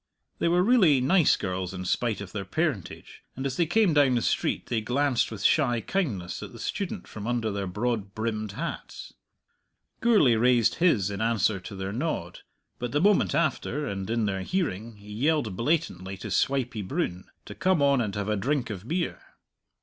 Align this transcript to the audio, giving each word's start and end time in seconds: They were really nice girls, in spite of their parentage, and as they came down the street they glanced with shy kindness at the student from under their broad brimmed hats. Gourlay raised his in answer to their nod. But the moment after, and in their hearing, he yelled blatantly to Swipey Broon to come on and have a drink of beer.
They 0.39 0.47
were 0.47 0.63
really 0.63 0.99
nice 0.99 1.37
girls, 1.37 1.75
in 1.75 1.85
spite 1.85 2.21
of 2.21 2.31
their 2.31 2.43
parentage, 2.43 3.21
and 3.35 3.45
as 3.45 3.55
they 3.55 3.67
came 3.67 3.93
down 3.93 4.15
the 4.15 4.23
street 4.23 4.65
they 4.65 4.81
glanced 4.81 5.29
with 5.29 5.43
shy 5.43 5.79
kindness 5.79 6.41
at 6.41 6.53
the 6.53 6.57
student 6.59 7.07
from 7.07 7.27
under 7.27 7.51
their 7.51 7.67
broad 7.67 8.15
brimmed 8.15 8.53
hats. 8.53 9.13
Gourlay 9.99 10.33
raised 10.37 10.77
his 10.81 11.11
in 11.11 11.21
answer 11.21 11.59
to 11.59 11.75
their 11.75 11.93
nod. 11.93 12.39
But 12.79 12.93
the 12.93 12.99
moment 12.99 13.35
after, 13.35 13.85
and 13.85 14.09
in 14.09 14.25
their 14.25 14.41
hearing, 14.41 14.95
he 14.95 15.13
yelled 15.13 15.55
blatantly 15.55 16.17
to 16.17 16.31
Swipey 16.31 16.81
Broon 16.81 17.29
to 17.45 17.53
come 17.53 17.79
on 17.83 18.01
and 18.01 18.15
have 18.15 18.27
a 18.27 18.35
drink 18.35 18.71
of 18.71 18.87
beer. 18.87 19.21